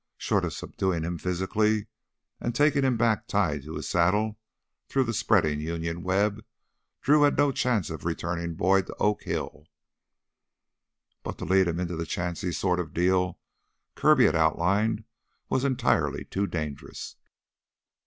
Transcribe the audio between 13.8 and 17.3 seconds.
Kirby had outlined was entirely too dangerous.